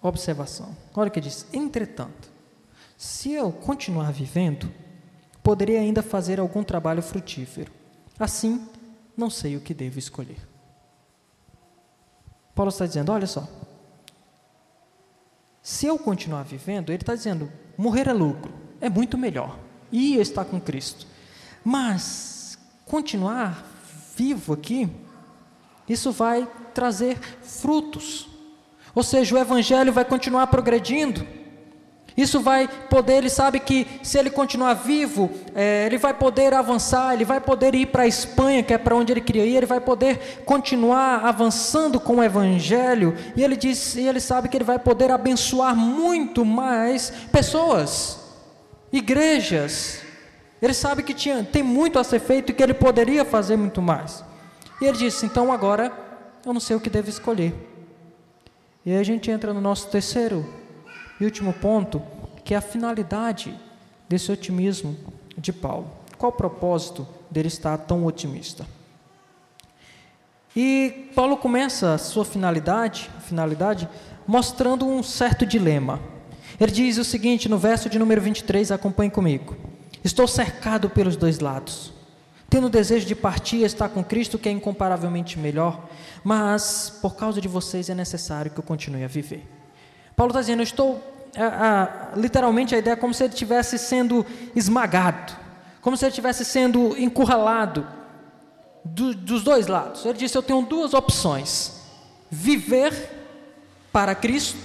[0.00, 0.74] observação.
[0.94, 2.31] Olha o que diz: entretanto,
[3.02, 4.72] se eu continuar vivendo,
[5.42, 7.72] poderei ainda fazer algum trabalho frutífero.
[8.16, 8.64] Assim,
[9.16, 10.38] não sei o que devo escolher.
[12.54, 13.48] Paulo está dizendo: olha só,
[15.60, 19.58] se eu continuar vivendo, ele está dizendo: morrer é lucro, é muito melhor.
[19.90, 21.04] E estar com Cristo.
[21.64, 23.66] Mas continuar
[24.16, 24.88] vivo aqui,
[25.88, 28.28] isso vai trazer frutos.
[28.94, 31.41] Ou seja, o Evangelho vai continuar progredindo.
[32.16, 37.14] Isso vai poder, ele sabe que se ele continuar vivo, é, ele vai poder avançar,
[37.14, 39.66] ele vai poder ir para a Espanha, que é para onde ele queria ir, ele
[39.66, 44.64] vai poder continuar avançando com o Evangelho, e ele diz, e ele sabe que ele
[44.64, 48.20] vai poder abençoar muito mais pessoas,
[48.92, 50.00] igrejas.
[50.60, 53.82] Ele sabe que tinha, tem muito a ser feito e que ele poderia fazer muito
[53.82, 54.22] mais.
[54.80, 55.92] E ele disse: então agora
[56.44, 57.52] eu não sei o que devo escolher.
[58.84, 60.61] E aí a gente entra no nosso terceiro
[61.20, 62.02] e último ponto,
[62.44, 63.54] que é a finalidade
[64.08, 64.96] desse otimismo
[65.36, 65.90] de Paulo.
[66.18, 68.66] Qual o propósito dele estar tão otimista?
[70.54, 73.88] E Paulo começa a sua finalidade, finalidade
[74.26, 75.98] mostrando um certo dilema.
[76.60, 79.56] Ele diz o seguinte no verso de número 23, acompanhe comigo.
[80.04, 81.92] Estou cercado pelos dois lados.
[82.50, 85.88] Tendo o desejo de partir e estar com Cristo, que é incomparavelmente melhor,
[86.22, 89.61] mas por causa de vocês é necessário que eu continue a viver.
[90.16, 93.78] Paulo está dizendo: eu estou a, a, literalmente a ideia é como se ele estivesse
[93.78, 95.32] sendo esmagado,
[95.80, 97.86] como se ele estivesse sendo encurralado
[98.84, 100.04] do, dos dois lados.
[100.04, 101.80] Ele disse: Eu tenho duas opções:
[102.30, 102.92] viver
[103.92, 104.58] para Cristo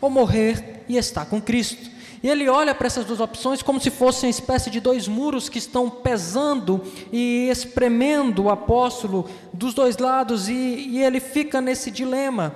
[0.00, 1.96] ou morrer e estar com Cristo.
[2.22, 5.48] E ele olha para essas duas opções como se fossem uma espécie de dois muros
[5.48, 11.90] que estão pesando e espremendo o apóstolo dos dois lados, e, e ele fica nesse
[11.90, 12.54] dilema.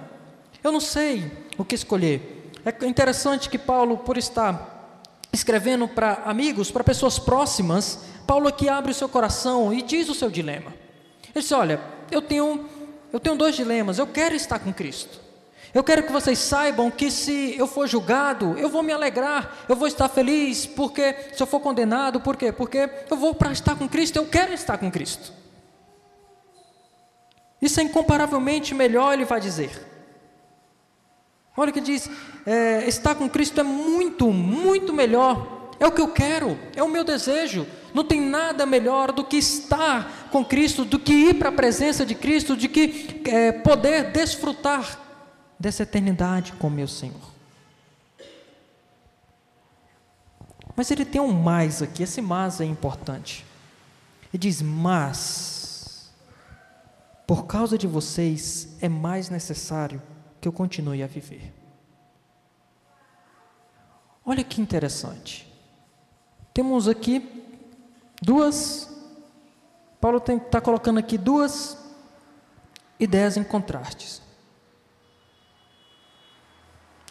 [0.63, 2.51] Eu não sei o que escolher.
[2.65, 4.99] É interessante que Paulo, por estar
[5.33, 10.15] escrevendo para amigos, para pessoas próximas, Paulo aqui abre o seu coração e diz o
[10.15, 10.73] seu dilema.
[11.35, 12.67] Ele diz: Olha, eu tenho,
[13.13, 13.99] eu tenho dois dilemas.
[13.99, 15.21] Eu quero estar com Cristo.
[15.73, 19.77] Eu quero que vocês saibam que se eu for julgado, eu vou me alegrar, eu
[19.77, 22.51] vou estar feliz, porque se eu for condenado, por quê?
[22.51, 25.33] Porque eu vou para estar com Cristo, eu quero estar com Cristo.
[27.63, 29.90] Isso é incomparavelmente melhor, ele vai dizer.
[31.57, 32.09] Olha o que diz:
[32.47, 36.89] é, estar com Cristo é muito, muito melhor, é o que eu quero, é o
[36.89, 37.67] meu desejo.
[37.93, 42.07] Não tem nada melhor do que estar com Cristo, do que ir para a presença
[42.07, 45.01] de Cristo, de que é, poder desfrutar
[45.59, 47.31] dessa eternidade com meu Senhor.
[50.77, 53.45] Mas ele tem um mais aqui, esse mais é importante.
[54.33, 56.11] Ele diz: Mas,
[57.27, 60.01] por causa de vocês, é mais necessário
[60.41, 61.53] que eu continue a viver.
[64.25, 65.47] Olha que interessante.
[66.55, 67.45] Temos aqui
[68.23, 68.89] duas.
[70.01, 71.77] Paulo está colocando aqui duas
[72.99, 74.23] ideias em contrastes.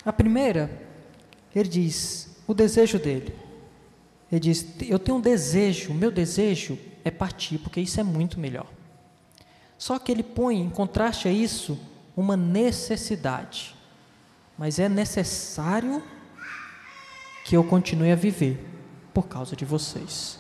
[0.06, 0.70] A primeira,
[1.54, 3.36] ele diz o desejo dele.
[4.32, 8.40] Ele diz: Eu tenho um desejo, o meu desejo é partir, porque isso é muito
[8.40, 8.68] melhor.
[9.78, 11.80] Só que ele põe em contraste a isso
[12.20, 13.76] uma necessidade.
[14.58, 16.04] Mas é necessário
[17.46, 18.68] que eu continue a viver
[19.14, 20.38] por causa de vocês.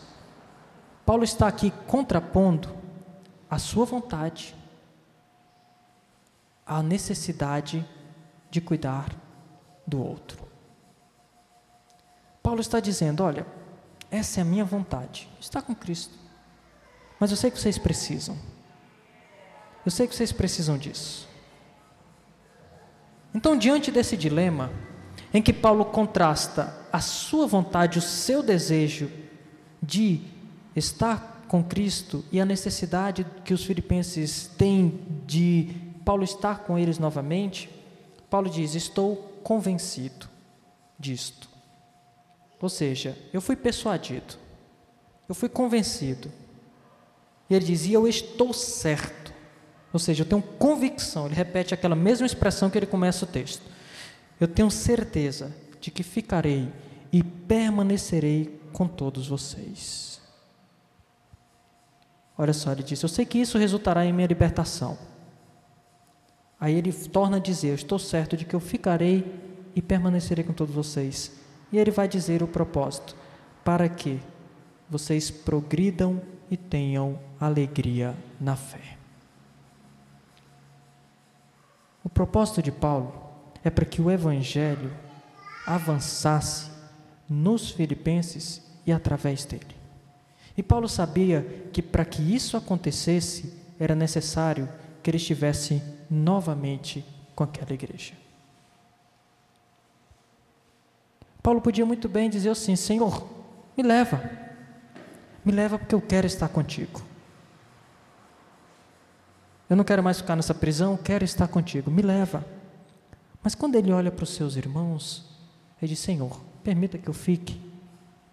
[1.05, 2.69] Paulo está aqui contrapondo
[3.49, 4.55] a sua vontade
[6.65, 7.87] à necessidade
[8.51, 9.09] de cuidar
[9.87, 10.47] do outro.
[12.43, 13.47] Paulo está dizendo: olha,
[14.11, 16.17] essa é a minha vontade, está com Cristo.
[17.19, 18.37] Mas eu sei que vocês precisam.
[19.85, 21.28] Eu sei que vocês precisam disso.
[23.33, 24.71] Então, diante desse dilema,
[25.33, 29.11] em que Paulo contrasta a sua vontade, o seu desejo
[29.81, 30.21] de
[30.75, 36.97] estar com Cristo e a necessidade que os filipenses têm de Paulo estar com eles
[36.97, 37.69] novamente,
[38.29, 40.27] Paulo diz: Estou convencido
[40.97, 41.49] disto.
[42.61, 44.35] Ou seja, eu fui persuadido,
[45.27, 46.31] eu fui convencido.
[47.49, 49.18] E ele dizia: Eu estou certo.
[49.91, 51.25] Ou seja, eu tenho convicção.
[51.25, 53.63] Ele repete aquela mesma expressão que ele começa o texto.
[54.39, 56.71] Eu tenho certeza de que ficarei
[57.11, 60.21] e permanecerei com todos vocês.
[62.37, 64.97] Olha só, ele diz: Eu sei que isso resultará em minha libertação.
[66.59, 69.25] Aí ele torna a dizer: Eu estou certo de que eu ficarei
[69.75, 71.31] e permanecerei com todos vocês.
[71.71, 73.15] E ele vai dizer o propósito:
[73.63, 74.19] para que
[74.89, 78.98] vocês progridam e tenham alegria na fé.
[82.03, 83.13] O propósito de Paulo
[83.63, 84.91] é para que o Evangelho
[85.65, 86.69] avançasse
[87.29, 89.75] nos Filipenses e através dele.
[90.57, 94.67] E Paulo sabia que para que isso acontecesse era necessário
[95.01, 98.13] que ele estivesse novamente com aquela igreja.
[101.41, 103.25] Paulo podia muito bem dizer assim: Senhor,
[103.77, 104.29] me leva,
[105.45, 107.01] me leva porque eu quero estar contigo.
[109.69, 112.43] Eu não quero mais ficar nessa prisão, quero estar contigo, me leva.
[113.43, 115.25] Mas quando ele olha para os seus irmãos,
[115.81, 117.61] ele diz: Senhor, permita que eu fique,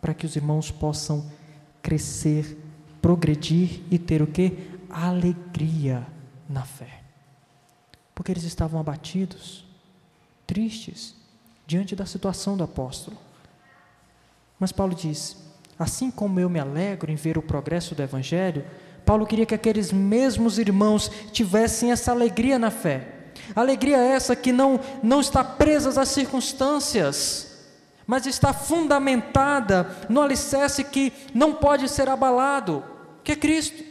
[0.01, 1.31] para que os irmãos possam
[1.83, 2.57] crescer,
[3.03, 4.71] progredir e ter o que?
[4.89, 6.07] Alegria
[6.49, 7.03] na fé.
[8.15, 9.67] Porque eles estavam abatidos,
[10.47, 11.15] tristes,
[11.67, 13.17] diante da situação do apóstolo.
[14.59, 15.37] Mas Paulo diz:
[15.79, 18.65] assim como eu me alegro em ver o progresso do Evangelho,
[19.07, 23.09] Paulo queria que aqueles mesmos irmãos tivessem essa alegria na fé.
[23.55, 27.65] Alegria essa que não, não está presa às circunstâncias,
[28.07, 32.85] mas está fundamentada no alicerce que não pode ser abalado,
[33.25, 33.83] que é Cristo.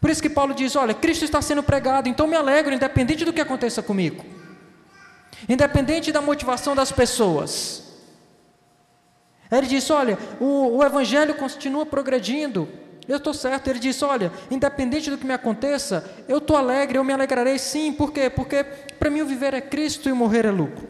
[0.00, 3.32] Por isso que Paulo diz: Olha, Cristo está sendo pregado, então me alegro, independente do
[3.32, 4.24] que aconteça comigo
[5.48, 7.82] independente da motivação das pessoas.
[9.50, 12.68] Ele disse: Olha, o, o Evangelho continua progredindo.
[13.12, 13.68] Eu estou certo.
[13.68, 17.92] Ele disse: Olha, independente do que me aconteça, eu estou alegre, eu me alegrarei sim.
[17.92, 18.30] Por quê?
[18.30, 18.64] Porque
[18.98, 20.88] para mim o viver é Cristo e o morrer é lucro.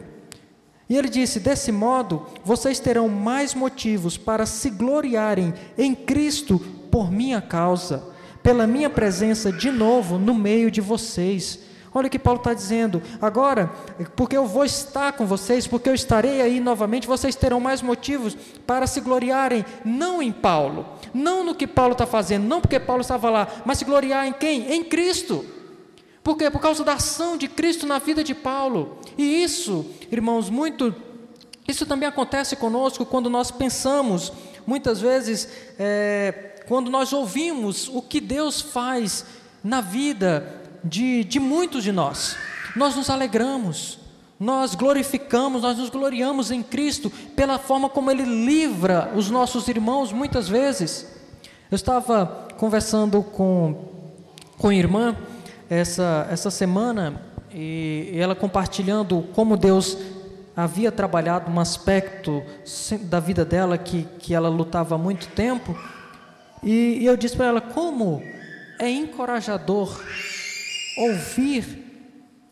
[0.87, 6.59] E ele disse: Desse modo, vocês terão mais motivos para se gloriarem em Cristo
[6.89, 8.03] por minha causa,
[8.41, 11.59] pela minha presença de novo no meio de vocês.
[11.95, 13.01] Olha o que Paulo está dizendo.
[13.21, 13.71] Agora,
[14.15, 18.35] porque eu vou estar com vocês, porque eu estarei aí novamente, vocês terão mais motivos
[18.65, 23.01] para se gloriarem, não em Paulo, não no que Paulo está fazendo, não porque Paulo
[23.01, 24.73] estava lá, mas se gloriar em quem?
[24.73, 25.45] Em Cristo.
[26.23, 26.49] Por quê?
[26.49, 28.97] Por causa da ação de Cristo na vida de Paulo.
[29.17, 30.95] E isso, irmãos, muito.
[31.67, 34.31] Isso também acontece conosco quando nós pensamos,
[34.65, 39.25] muitas vezes, é, quando nós ouvimos o que Deus faz
[39.63, 42.35] na vida de, de muitos de nós.
[42.75, 43.99] Nós nos alegramos,
[44.39, 50.11] nós glorificamos, nós nos gloriamos em Cristo pela forma como Ele livra os nossos irmãos
[50.11, 51.07] muitas vezes.
[51.71, 53.85] Eu estava conversando com,
[54.57, 55.15] com a irmã
[55.69, 57.21] essa, essa semana
[57.53, 59.97] e ela compartilhando como Deus
[60.55, 62.43] havia trabalhado um aspecto
[63.01, 65.77] da vida dela que, que ela lutava há muito tempo.
[66.61, 68.21] E, e eu disse para ela como
[68.79, 70.01] é encorajador
[70.97, 71.83] ouvir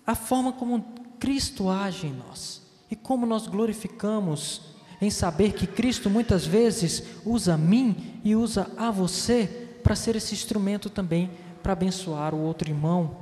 [0.06, 0.84] a forma como
[1.22, 4.62] Cristo age em nós e como nós glorificamos
[5.00, 9.46] em saber que Cristo muitas vezes usa a mim e usa a você
[9.84, 11.30] para ser esse instrumento também
[11.62, 13.18] para abençoar o outro irmão.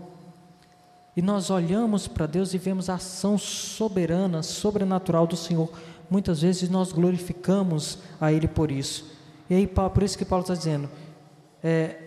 [1.14, 5.70] E nós olhamos para Deus e vemos a ação soberana, sobrenatural do Senhor.
[6.10, 9.12] Muitas vezes nós glorificamos a Ele por isso.
[9.50, 10.90] E aí, por isso que Paulo está dizendo:
[11.62, 11.98] é,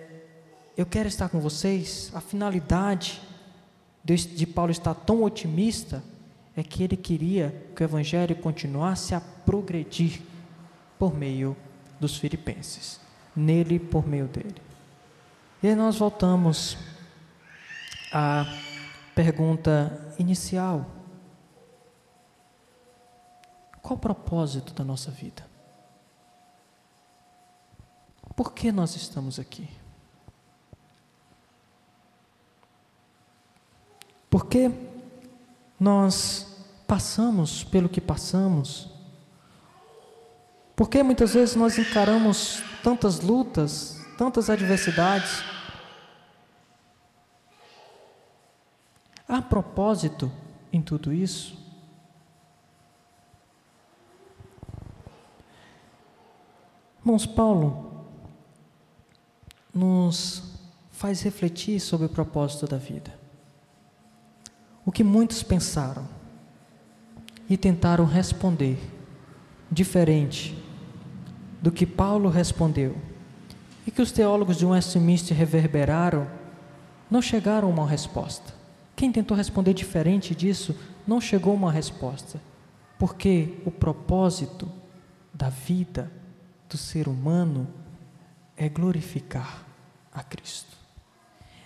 [0.74, 2.10] eu quero estar com vocês.
[2.14, 3.20] A finalidade
[4.04, 6.02] de Paulo estar tão otimista
[6.56, 10.20] é que ele queria que o Evangelho continuasse a progredir
[10.98, 11.56] por meio
[11.98, 13.00] dos filipenses,
[13.34, 14.60] nele por meio dele.
[15.62, 16.76] E aí nós voltamos
[18.12, 18.44] à
[19.14, 20.84] pergunta inicial:
[23.80, 25.46] qual o propósito da nossa vida?
[28.34, 29.68] Por que nós estamos aqui?
[34.32, 34.70] Porque
[35.78, 38.88] nós passamos pelo que passamos?
[40.74, 45.44] Porque muitas vezes nós encaramos tantas lutas, tantas adversidades?
[49.28, 50.32] Há propósito
[50.72, 51.54] em tudo isso?
[57.00, 58.06] Irmãos, Paulo
[59.74, 60.42] nos
[60.90, 63.20] faz refletir sobre o propósito da vida
[64.84, 66.06] o que muitos pensaram
[67.48, 68.78] e tentaram responder
[69.70, 70.56] diferente
[71.60, 72.96] do que Paulo respondeu.
[73.86, 76.28] E que os teólogos de Westminster reverberaram,
[77.10, 78.54] não chegaram a uma resposta.
[78.94, 80.76] Quem tentou responder diferente disso
[81.06, 82.40] não chegou a uma resposta,
[82.98, 84.70] porque o propósito
[85.34, 86.10] da vida
[86.68, 87.68] do ser humano
[88.56, 89.66] é glorificar
[90.12, 90.76] a Cristo,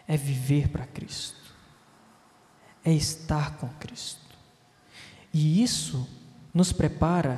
[0.06, 1.45] é viver para Cristo
[2.86, 4.20] é estar com Cristo.
[5.34, 6.08] E isso
[6.54, 7.36] nos prepara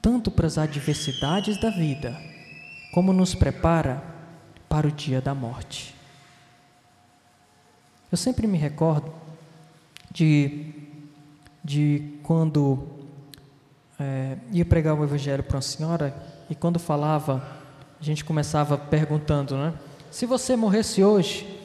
[0.00, 2.16] tanto para as adversidades da vida,
[2.94, 4.02] como nos prepara
[4.68, 5.94] para o dia da morte.
[8.10, 9.12] Eu sempre me recordo
[10.12, 10.72] de,
[11.62, 12.86] de quando
[13.98, 16.14] é, ia pregar o Evangelho para uma senhora
[16.48, 17.46] e quando falava,
[18.00, 19.74] a gente começava perguntando, né?
[20.10, 21.59] Se você morresse hoje,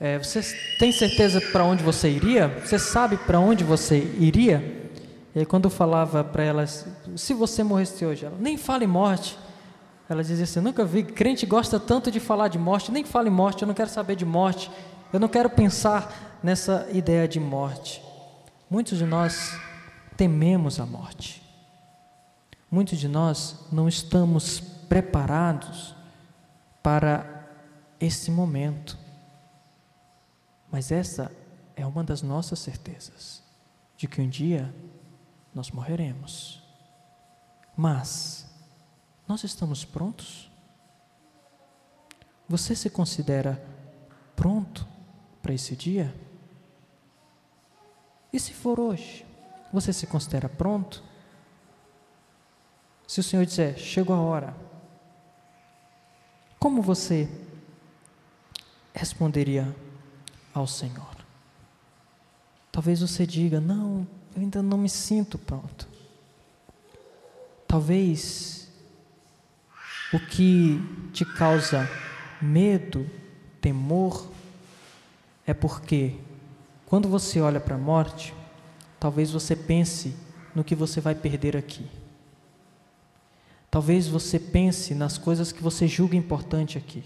[0.00, 0.42] é, você
[0.78, 2.48] tem certeza para onde você iria?
[2.64, 4.90] Você sabe para onde você iria?
[5.34, 9.38] E quando eu falava para ela, se você morresse hoje, ela nem fala em morte.
[10.08, 13.32] Ela dizia assim: nunca vi, crente gosta tanto de falar de morte, nem fala em
[13.32, 14.70] morte, eu não quero saber de morte,
[15.12, 18.02] eu não quero pensar nessa ideia de morte.
[18.68, 19.58] Muitos de nós
[20.16, 21.42] tememos a morte.
[22.70, 25.94] Muitos de nós não estamos preparados
[26.82, 27.46] para
[28.00, 29.03] esse momento.
[30.74, 31.30] Mas essa
[31.76, 33.40] é uma das nossas certezas,
[33.96, 34.74] de que um dia
[35.54, 36.60] nós morreremos.
[37.76, 38.44] Mas
[39.28, 40.50] nós estamos prontos?
[42.48, 43.64] Você se considera
[44.34, 44.84] pronto
[45.40, 46.12] para esse dia?
[48.32, 49.24] E se for hoje,
[49.72, 51.04] você se considera pronto?
[53.06, 54.56] Se o Senhor disser, chegou a hora,
[56.58, 57.30] como você
[58.92, 59.72] responderia
[60.54, 61.14] ao Senhor.
[62.70, 65.88] Talvez você diga: Não, eu ainda não me sinto pronto.
[67.66, 68.68] Talvez
[70.12, 70.80] o que
[71.12, 71.90] te causa
[72.40, 73.10] medo,
[73.60, 74.28] temor,
[75.46, 76.14] é porque
[76.86, 78.32] quando você olha para a morte,
[79.00, 80.14] talvez você pense
[80.54, 81.84] no que você vai perder aqui.
[83.70, 87.02] Talvez você pense nas coisas que você julga importante aqui.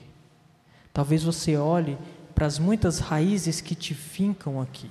[0.92, 1.96] Talvez você olhe
[2.38, 4.88] para as muitas raízes que te fincam aqui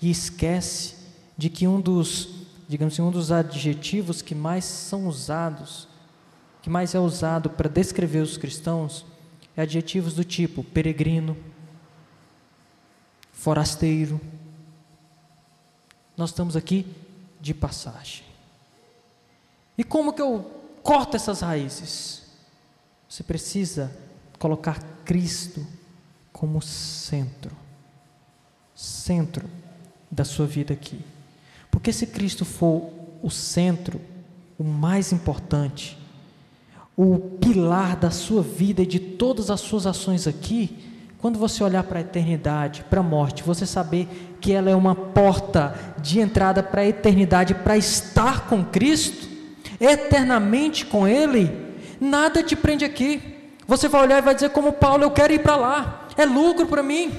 [0.00, 0.94] e esquece
[1.36, 5.88] de que um dos, digamos assim, um dos adjetivos que mais são usados,
[6.62, 9.04] que mais é usado para descrever os cristãos,
[9.56, 11.36] é adjetivos do tipo peregrino,
[13.32, 14.20] forasteiro.
[16.16, 16.86] Nós estamos aqui
[17.40, 18.24] de passagem.
[19.76, 20.48] E como que eu
[20.80, 22.22] corto essas raízes?
[23.08, 23.90] Você precisa
[24.38, 25.66] colocar Cristo
[26.36, 27.50] como centro,
[28.74, 29.48] centro
[30.10, 31.00] da sua vida aqui.
[31.70, 32.90] Porque se Cristo for
[33.22, 33.98] o centro,
[34.58, 35.96] o mais importante,
[36.94, 40.76] o pilar da sua vida e de todas as suas ações aqui,
[41.18, 44.94] quando você olhar para a eternidade, para a morte, você saber que ela é uma
[44.94, 49.26] porta de entrada para a eternidade, para estar com Cristo,
[49.80, 51.50] eternamente com Ele,
[51.98, 53.22] nada te prende aqui.
[53.66, 56.66] Você vai olhar e vai dizer, como Paulo, eu quero ir para lá, é lucro
[56.66, 57.12] para mim.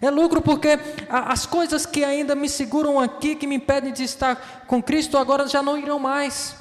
[0.00, 4.64] É lucro porque as coisas que ainda me seguram aqui, que me impedem de estar
[4.66, 6.56] com Cristo, agora já não irão mais.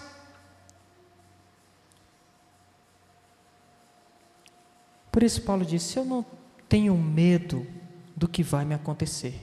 [5.12, 6.26] Por isso, Paulo disse: Eu não
[6.70, 7.66] tenho medo
[8.16, 9.42] do que vai me acontecer.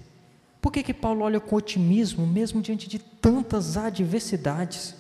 [0.61, 4.95] Por que, que Paulo olha com otimismo, mesmo diante de tantas adversidades?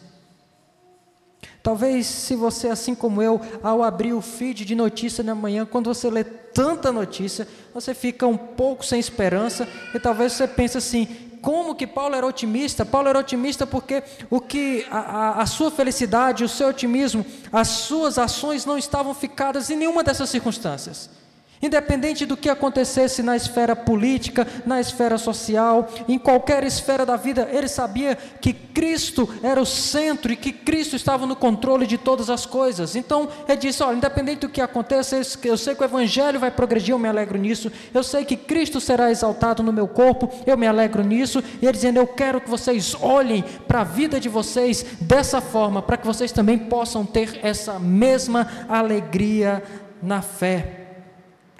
[1.62, 5.92] Talvez, se você, assim como eu, ao abrir o feed de notícia na manhã, quando
[5.92, 11.06] você lê tanta notícia, você fica um pouco sem esperança e talvez você pense assim:
[11.42, 12.84] como que Paulo era otimista?
[12.84, 17.68] Paulo era otimista porque o que a, a, a, sua felicidade, o seu otimismo, as
[17.68, 21.10] suas ações não estavam ficadas em nenhuma dessas circunstâncias.
[21.62, 27.50] Independente do que acontecesse na esfera política, na esfera social, em qualquer esfera da vida,
[27.52, 32.30] ele sabia que Cristo era o centro e que Cristo estava no controle de todas
[32.30, 32.96] as coisas.
[32.96, 36.94] Então, ele disse: Olha, independente do que aconteça, eu sei que o Evangelho vai progredir,
[36.94, 37.70] eu me alegro nisso.
[37.92, 41.44] Eu sei que Cristo será exaltado no meu corpo, eu me alegro nisso.
[41.60, 45.82] E ele dizendo: Eu quero que vocês olhem para a vida de vocês dessa forma,
[45.82, 49.62] para que vocês também possam ter essa mesma alegria
[50.02, 50.89] na fé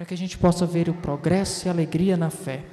[0.01, 2.65] para que a gente possa ver o progresso e a alegria na fé.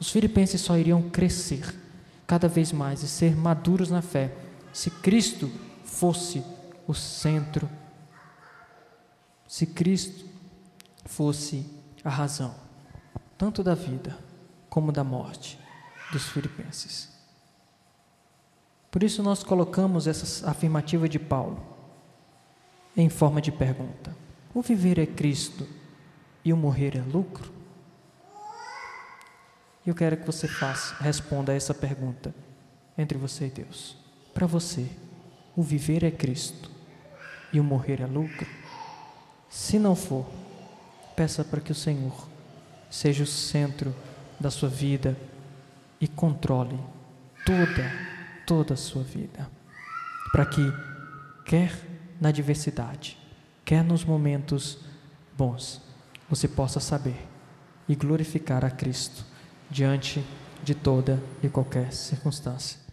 [0.00, 1.78] Os filipenses só iriam crescer
[2.26, 4.34] cada vez mais e ser maduros na fé
[4.72, 5.52] se Cristo
[5.84, 6.42] fosse
[6.86, 7.68] o centro,
[9.46, 10.24] se Cristo
[11.04, 11.66] fosse
[12.02, 12.54] a razão,
[13.36, 14.16] tanto da vida
[14.70, 15.60] como da morte
[16.10, 17.10] dos filipenses.
[18.90, 21.60] Por isso nós colocamos essa afirmativa de Paulo
[22.96, 24.16] em forma de pergunta:
[24.54, 25.76] O viver é Cristo
[26.44, 27.52] e o morrer é lucro?
[29.86, 32.34] Eu quero que você faça, responda a essa pergunta
[32.96, 33.96] entre você e Deus.
[34.34, 34.86] Para você,
[35.56, 36.70] o viver é Cristo
[37.52, 38.46] e o morrer é lucro?
[39.48, 40.26] Se não for,
[41.16, 42.28] peça para que o Senhor
[42.90, 43.94] seja o centro
[44.38, 45.16] da sua vida
[46.00, 46.78] e controle
[47.44, 47.92] toda,
[48.46, 49.50] toda a sua vida.
[50.30, 50.62] Para que,
[51.46, 51.72] quer
[52.20, 53.16] na adversidade,
[53.64, 54.78] quer nos momentos
[55.36, 55.80] bons,
[56.28, 57.26] você possa saber
[57.88, 59.24] e glorificar a Cristo
[59.70, 60.24] diante
[60.62, 62.87] de toda e qualquer circunstância.